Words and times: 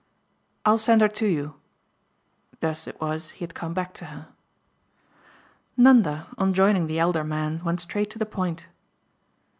"I'll 0.65 0.79
send 0.79 1.01
her 1.01 1.07
to 1.09 1.27
you." 1.27 1.57
Thus 2.59 2.87
it 2.87 2.99
was 2.99 3.29
he 3.37 3.43
had 3.43 3.53
come 3.53 3.75
back 3.75 3.93
to 3.93 4.05
her. 4.05 4.29
Nanda, 5.77 6.25
on 6.39 6.55
joining 6.55 6.87
the 6.87 6.97
elder 6.97 7.23
man, 7.23 7.63
went 7.63 7.81
straight 7.81 8.09
to 8.09 8.17
the 8.17 8.25
point. 8.25 8.65